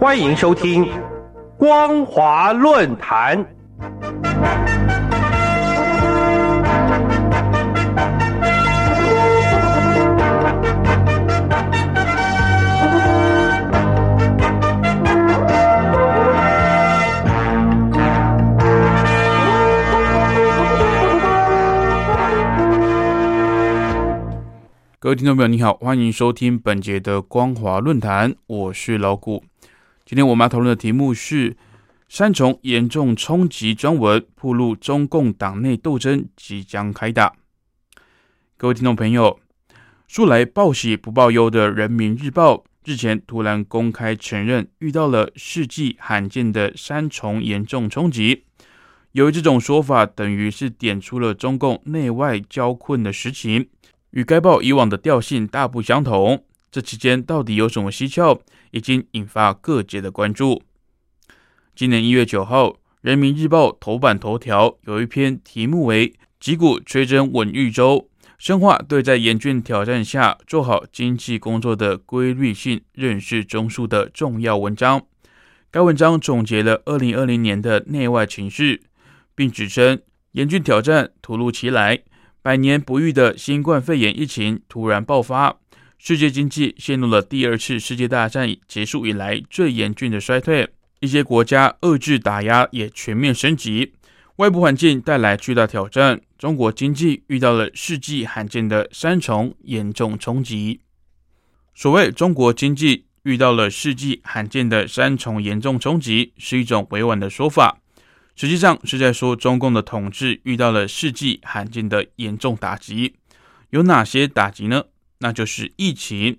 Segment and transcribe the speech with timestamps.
[0.00, 0.86] 欢迎收听
[1.58, 3.44] 《光华论坛》。
[24.98, 29.44] 各位听众朋友，你好，欢迎收听本节的光华论坛，我是老谷。
[30.10, 31.56] 今天我们要讨论的题目是
[32.08, 37.32] 三重严重冲击专文，铺路中共党内斗争即将开打。
[38.56, 39.38] 各位听众朋友，
[40.08, 48.46] 素来报喜不报忧的人民日报日前突然公开承认，遇到了世纪罕见的三重严重冲击。
[49.12, 53.68] 由于这种说法，等于是点出了中共内外交困的实情。
[54.10, 58.40] 与该报以往的调性大不相同，这期间到底有什么蹊跷，
[58.70, 60.62] 已经引发各界的关注。
[61.74, 62.68] 今年一月九号，
[63.00, 75.02] 《人民日报》头版头条有一篇题目为“击鼓吹真稳豫州，深化对在严峻挑战下做好经济工作的规律性认识中枢”的重要文章。
[75.72, 78.82] 该文章总结了二零二零年的内外情势，
[79.34, 80.00] 并指称
[80.32, 82.02] 严峻挑战突如其来。
[82.42, 85.58] 百年不遇的新冠肺炎疫情突然爆发，
[86.02, 90.66] 世界经济陷入了第二次世界大战结束以来最严峻的衰退。
[91.00, 93.92] 一些国家遏制打压也全面升级，
[94.36, 96.22] 外部环境带来巨大挑战。
[96.38, 100.80] 中国经济遇到了世纪罕见的三重严重冲击。
[101.74, 107.78] 所谓中国经济遇到了世纪罕见的三重严重冲击，是一种委婉的说法。
[108.34, 113.16] 实际上是在说中共的统治遇到了世纪罕见的严重打击，
[113.68, 114.84] 有哪些打击呢？
[115.20, 116.38] 那就是疫情、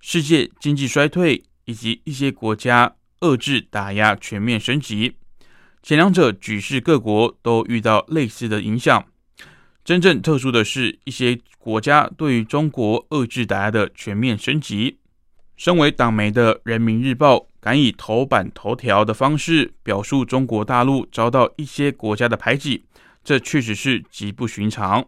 [0.00, 5.14] 世界经济衰退以及一些国家遏制打压全面升级。
[5.82, 9.06] 前两者举世各国都遇到类似的影响。
[9.84, 14.98] 真正特殊的是一些国家对于中国遏制打压的全面升级。
[15.56, 17.36] 身为党媒的《人民日报》。
[17.62, 22.82] 敢以头版头条的方式表述中国大陆遭到一些国家的排挤，
[23.22, 25.06] 这确实是极不寻常。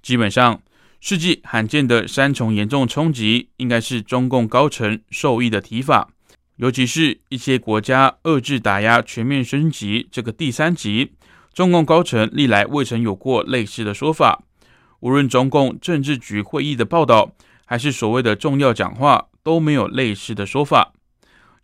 [0.00, 0.62] 基本上，
[1.00, 6.10] 世纪罕见的三重严重冲击，应该是中共高层受益的提法。
[6.56, 11.12] 尤其是一些国家遏制打压全面升级这个第三级，
[11.54, 14.42] 中共高层历来未曾有过类似的说法。
[15.00, 17.32] 无论中共政治局会议的报道，
[17.64, 20.92] 还是所谓的重要讲话，都没有类似的说法。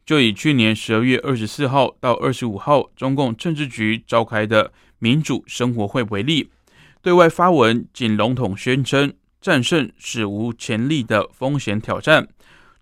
[0.06, 6.48] 就以去年十二月二十四号到二十五号，中共政治局召开的民主生活会为例，
[7.02, 9.12] 对外发文仅笼统宣称
[9.46, 12.26] 战胜史无前例的风险挑战，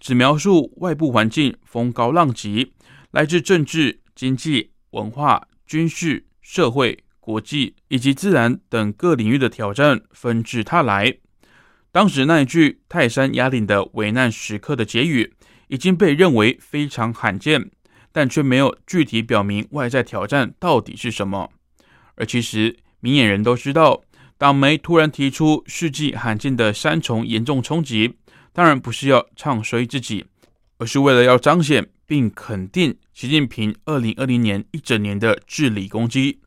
[0.01, 2.73] 只描述外部环境风高浪急，
[3.11, 11.19] 来自政治、经济、文化、军事、社会、国际以及自然等各领域的挑战纷至沓来。
[11.93, 15.35] 当时那一句泰山压顶的危难时刻的结语。
[15.69, 17.71] 已经被认为非常罕见，
[18.13, 21.51] 但却没有具体表明外在挑战到底是什么。
[22.17, 24.03] 而其实明眼人都知道，
[24.37, 28.15] 党媒突然提出世纪罕见的三重严重冲击，
[28.53, 30.25] 当然不是要唱衰自己，
[30.79, 36.41] 而是为了要彰显并肯定习近平二零二零年一整年的治理功绩。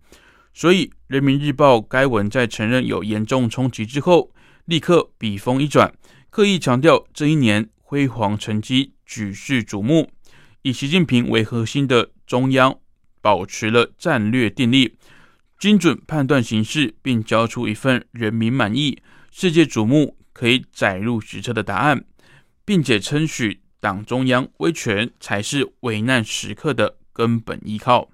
[0.54, 4.32] 所以，《人民日报》该文在承认有严重冲击之后，
[4.66, 5.94] 立刻笔锋一转，
[6.30, 8.94] 刻意强调这一年辉煌成绩。
[9.06, 10.12] 举世瞩目，
[10.64, 12.78] 以习近平为核心的中央
[13.22, 14.98] 保持了战略定力，
[15.60, 19.02] 精准判断形势，并交出一份人民满意、
[19.32, 22.06] 世界瞩目、可以载入史册的答案，
[22.64, 28.10] 并且称许党中央威权才是危难时刻的根本依靠。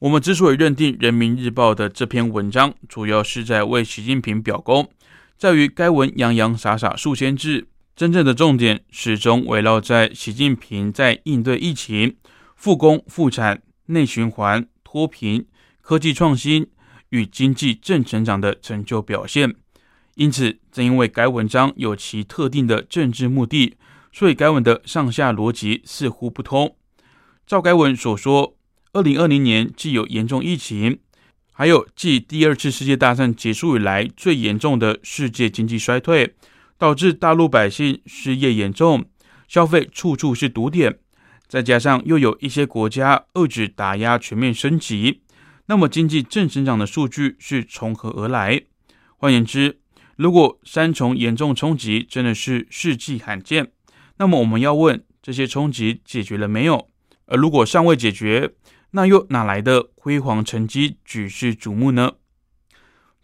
[0.00, 4.90] 我们之所以认定《人民日报》的这篇文章主要是在为习近平表功，
[5.36, 7.68] 在于该文洋洋洒洒数千字。
[7.96, 12.16] 真正的重点始终围绕在习近平在应对疫情、
[12.54, 15.44] 复工复产、内循环、脱贫、
[15.88, 16.66] 科技创新
[17.08, 19.54] 与经济正成长的成就表现。
[20.16, 23.74] 因此，正因为该文章有其特定的政治目的，
[24.12, 26.76] 所以该文的上下逻辑似乎不通。
[27.46, 28.54] 照该文所说，
[28.92, 30.98] 二零二零年既有严重疫情，
[31.54, 36.34] 还有继第二次世界大战结束以来最严重的世界经济衰退。
[36.76, 39.06] 导致大陆百姓失业严重，
[39.48, 40.98] 消费处处是堵点，
[41.48, 45.22] 再加上又有一些国家遏制打压全面升级，
[45.68, 48.62] 那么经济正增长的数据是从何而来？
[49.18, 49.80] 换言之，
[50.16, 53.70] 如果三重严重冲击真的是世纪罕见，
[54.16, 56.88] 那么我们要问：这些冲击解决了没有？
[57.26, 58.54] 而如果尚未解决，
[58.92, 62.12] 那又哪来的辉煌成绩举世瞩目呢？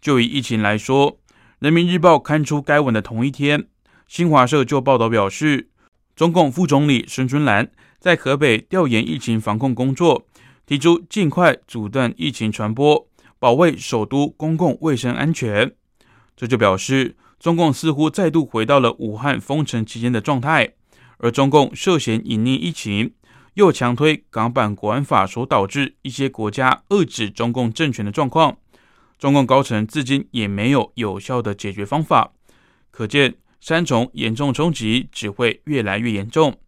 [0.02, 1.12] 就以疫情来说，
[1.58, 3.68] 《人民日报》刊出该文的同一天，
[4.06, 5.70] 新华社就报道表示，
[6.14, 10.28] 中共副总理孙春兰在河北调研疫情防控工作，
[10.66, 13.08] 提出尽快阻断疫情传播，
[13.38, 15.72] 保卫首都公共卫生安全。
[16.36, 20.72] 这就表示，中共似乎再度回到了武汉封城期间的状态，
[21.18, 23.12] 而中共涉嫌隐匿疫情。
[23.54, 28.58] 又强推港版国安法所导致一些国家遏制中共政权的状况，
[29.16, 32.32] 中共高层至今也没有有效的解决方法，
[32.90, 36.58] 可见三重严重冲击只会越来越严重，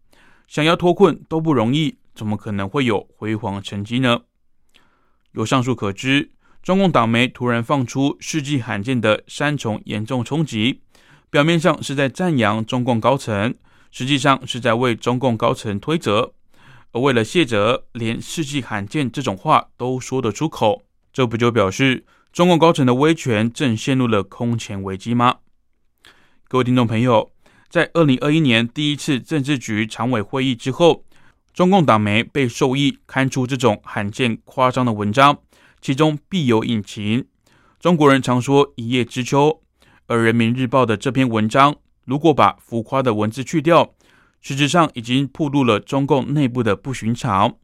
[0.47, 4.23] 想要脱困都不容易，怎么可能会有辉煌成绩呢？
[5.33, 6.33] 由上述可知，
[6.63, 10.81] 中共党媒突然放出世纪罕见的三重严重冲击，
[11.29, 13.55] 表面上是在赞扬中共高层，
[13.91, 16.33] 实际上是在为中共高层推责。
[16.93, 25.37] 而为了谢责，连世纪罕见这种话都说得出口，这不就表示中共高层的威权正陷入了空前危机吗？
[26.49, 27.33] 各位听众朋友，
[27.69, 31.05] 在二零二一年第一次政治局常委会议之后，
[31.57, 35.39] 中共党媒被授意刊出这种罕见夸张的文章，
[35.81, 37.27] 其中必有隐情。
[37.81, 39.63] 中国人常说一叶知秋，
[40.07, 43.95] 而人民日报的这篇文章，如果把浮夸的文字去掉。
[44.43, 47.57] 实质上已经暴露了中共内部的不寻常。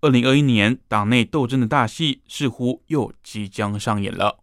[0.00, 4.38] 二零二一年党内斗争的大戏似乎又即将上演了。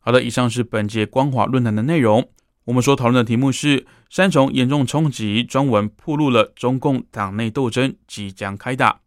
[0.00, 2.28] 好的，以上是本节光华论坛的内容。
[2.64, 9.00] 我们所讨论的题目是三重严重冲击，专文暴露了中共党内斗争即将开打。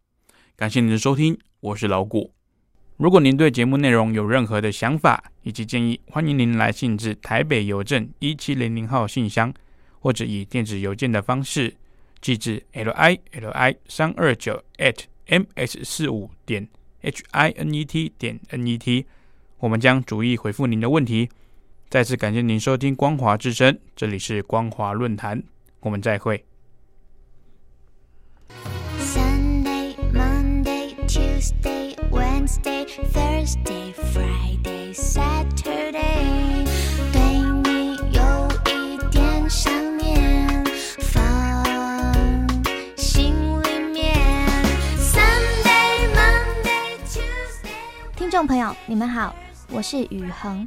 [0.56, 2.32] 感谢您的收听，我是老谷。
[2.96, 9.52] 如果您对节目内容有任何的想法以及建议，欢迎您来信至台北邮政一七零零号信箱。
[10.00, 11.74] 或者以电子邮件的方式
[12.20, 14.98] 寄至 l i l i 三二九 at
[15.28, 16.68] m s 四五点
[17.00, 19.06] h i n e t 点 n e t，
[19.60, 21.30] 我们将逐一回复您的问题。
[21.94, 25.40] 再次感谢您收听光华之声，这里是光华论坛，
[25.78, 26.44] 我们再会。
[28.98, 36.66] Sunday, Monday, Tuesday, Wednesday, Thursday, Friday, Saturday.
[37.12, 40.64] 对你有一点想念，
[40.98, 41.64] 放
[42.96, 43.32] 心
[43.62, 44.12] 里面。
[44.98, 49.32] Sunday, Monday, Tuesday 听众朋友，你们好，
[49.70, 50.66] 我是宇恒。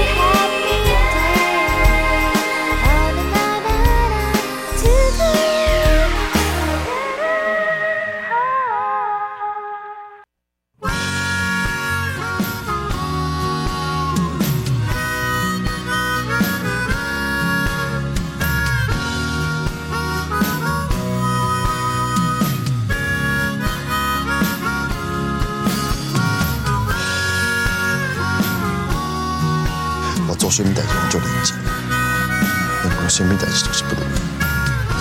[30.51, 31.55] 什么代志就认真，
[32.83, 34.05] 因为什么代志就是不容易。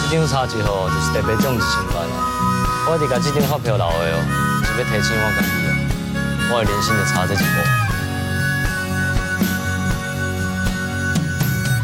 [0.08, 2.16] 这张差一号就是特别奖一千万啊！
[2.88, 4.22] 我得甲这张发票留的哦，
[4.64, 5.68] 是要提醒我家己啊！
[6.52, 7.42] 我的人生就差这一步。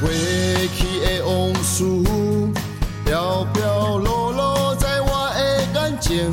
[0.01, 0.09] 过
[0.77, 1.29] 去的往
[1.65, 1.75] 事
[3.05, 5.41] 飘飘落落在我的
[5.75, 6.31] 眼前，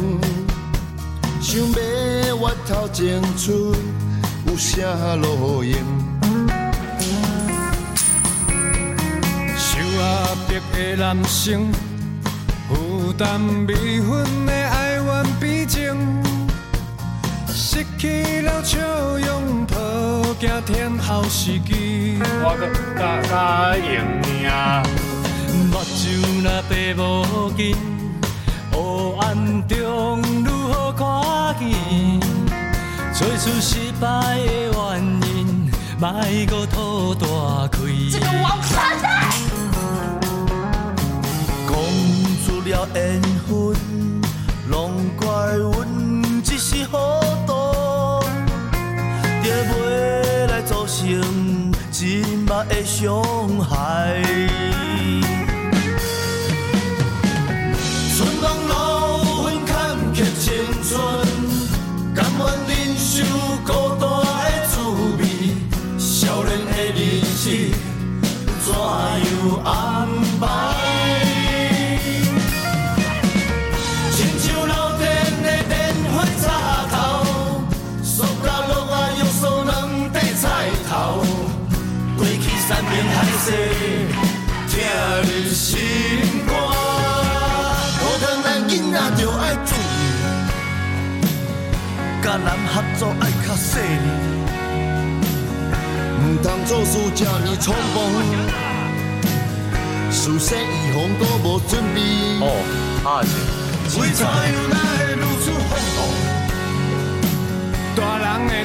[1.41, 3.75] 想要回头前出
[4.45, 6.12] 有啥路用？
[10.03, 11.71] 压迫的男性，
[12.67, 15.95] 负担未婚的爱怨悲情，
[17.47, 18.77] 失去了笑
[19.17, 19.75] 容，抱
[20.41, 22.19] 惊天后时机。
[22.43, 22.67] 我搁
[22.99, 24.83] 加加赢呀！
[25.71, 27.01] 目睭若白无
[27.55, 27.73] 紧，
[28.73, 28.75] 黑
[29.21, 32.19] 暗中如何看见？
[33.13, 33.69] 做出失
[34.01, 36.11] 败的原因，莫
[36.49, 37.25] 搁吐大
[37.69, 37.79] 开。
[42.93, 43.75] 缘分，
[44.69, 45.87] 拢怪阮
[46.43, 46.97] 一时糊
[47.47, 48.21] 涂，
[49.41, 53.23] 才袂来造成一脉的伤
[53.59, 54.62] 害。
[82.41, 83.51] 势，
[84.69, 84.73] 听
[85.23, 85.69] 你心
[86.47, 86.51] 肝。
[86.55, 90.01] 好通咱囡仔着爱注意，
[92.23, 93.69] 甲人合作爱较细
[94.03, 94.07] 腻，
[96.19, 97.63] 毋通做事这呢匆
[97.93, 97.97] 忙。
[100.11, 101.97] 事先预防都无准备，
[102.39, 102.43] 哦，
[103.03, 103.29] 阿是。
[103.99, 104.33] 为怎样
[104.69, 104.75] 哪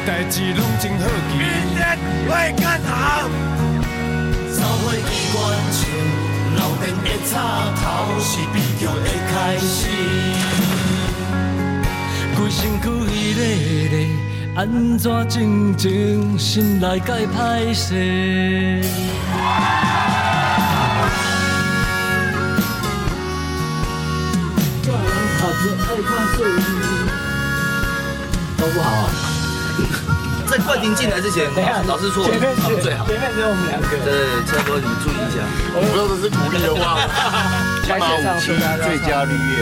[0.09, 1.37] 代志拢真好记。
[1.37, 1.45] 明
[1.77, 1.79] 日
[2.31, 3.29] 会更好。
[4.51, 5.01] 走过机
[5.35, 5.37] 关
[5.71, 5.79] 前，
[6.57, 7.31] 老店的插
[7.77, 7.85] 头
[8.19, 9.77] 是悲剧的开始。
[12.35, 12.89] 规身躯
[13.39, 13.43] 累
[13.91, 14.09] 累，
[14.57, 18.81] 安怎静静心内该歹势？
[28.57, 29.28] 都不好啊。
[30.49, 31.45] 在冠廷进来之前，
[31.87, 32.41] 老师说我们
[32.81, 33.05] 最好。
[33.07, 33.87] 前面只有我们两个。
[34.01, 35.45] 对，车哥你们注意一下。
[35.75, 37.05] 我们说的是鼓励的话。
[37.85, 39.61] 金马武器最佳绿叶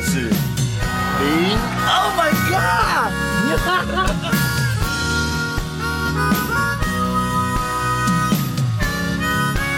[0.00, 0.30] 是
[1.18, 1.58] 零。
[1.84, 3.10] Oh my god！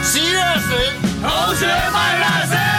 [0.02, 0.68] 十一月十，
[1.22, 2.73] 同学麦拉森。